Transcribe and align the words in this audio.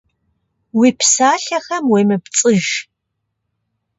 Уи 0.77 0.89
псалъэхэм 0.97 1.85
уемыпцӏыж. 1.91 2.65